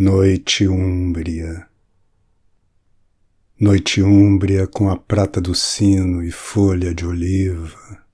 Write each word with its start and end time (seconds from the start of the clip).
Noite 0.00 0.68
úmbria, 0.68 1.68
noite 3.58 4.00
úmbria 4.00 4.64
com 4.64 4.88
a 4.88 4.96
prata 4.96 5.40
do 5.40 5.56
sino 5.56 6.22
e 6.22 6.30
folha 6.30 6.94
de 6.94 7.04
oliva, 7.04 8.06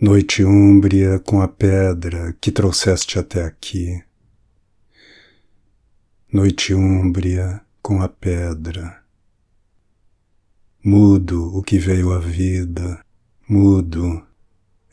noite 0.00 0.42
úmbria 0.42 1.18
com 1.18 1.42
a 1.42 1.48
pedra 1.48 2.32
que 2.40 2.50
trouxeste 2.50 3.18
até 3.18 3.44
aqui, 3.44 4.02
noite 6.32 6.72
úmbria 6.72 7.60
com 7.82 8.00
a 8.00 8.08
pedra, 8.08 9.04
mudo 10.82 11.54
o 11.54 11.62
que 11.62 11.76
veio 11.76 12.10
à 12.10 12.18
vida, 12.18 13.04
mudo, 13.46 14.26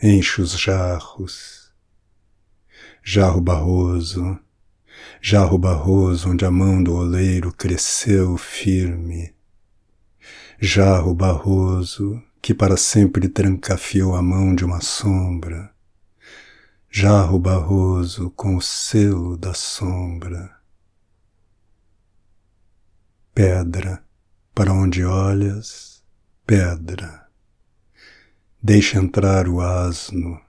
enche 0.04 0.42
os 0.42 0.52
jarros, 0.52 1.72
jarro 3.02 3.40
barroso, 3.40 4.38
jarro 5.24 5.56
barroso 5.56 6.32
onde 6.32 6.44
a 6.44 6.50
mão 6.50 6.82
do 6.82 6.96
oleiro 6.96 7.54
cresceu 7.54 8.38
firme, 8.38 9.36
jarro 10.60 11.14
barroso 11.14 12.20
que 12.42 12.56
para 12.56 12.76
sempre 12.76 13.30
trancafiou 13.30 14.16
a 14.16 14.22
mão 14.22 14.56
de 14.56 14.66
uma 14.66 14.82
sombra, 14.82 15.72
jarro 16.90 17.38
barroso 17.38 18.32
com 18.32 18.56
o 18.56 18.62
selo 18.62 19.38
da 19.38 19.54
sombra. 19.54 20.58
Pedra, 23.32 24.04
para 24.56 24.74
onde 24.74 25.06
olhas, 25.06 26.04
pedra. 26.48 27.28
Deixa 28.62 28.98
entrar 28.98 29.48
o 29.48 29.62
asno. 29.62 30.42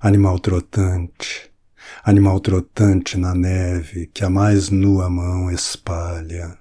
Animal 0.00 0.40
trotante, 0.40 1.51
animal 2.04 2.40
trotante 2.40 3.16
na 3.16 3.32
neve 3.32 4.08
que 4.08 4.24
a 4.24 4.30
mais 4.30 4.70
nua 4.70 5.08
mão 5.08 5.48
espalha. 5.52 6.58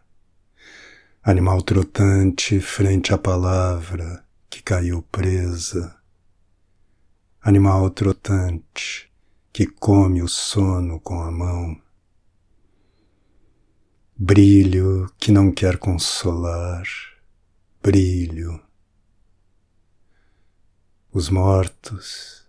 Animal 1.24 1.64
trotante 1.64 2.60
frente 2.60 3.12
à 3.12 3.18
palavra 3.18 4.24
que 4.48 4.62
caiu 4.62 5.02
presa. 5.02 5.96
Animal 7.42 7.90
trotante 7.90 9.12
que 9.52 9.66
come 9.66 10.22
o 10.22 10.28
sono 10.28 11.00
com 11.00 11.20
a 11.20 11.32
mão. 11.32 11.82
Brilho 14.16 15.12
que 15.20 15.32
não 15.32 15.52
quer 15.52 15.80
consolar, 15.80 16.84
brilho. 17.82 18.62
Os 21.12 21.30
mortos 21.30 22.41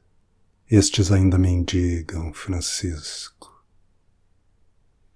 estes 0.75 1.13
ainda 1.13 1.37
mendigam, 1.37 2.33
Francisco. 2.33 3.52